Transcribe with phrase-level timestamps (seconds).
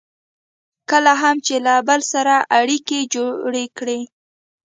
[0.89, 4.01] کله هم چې له بل سره اړیکې جوړې کړئ.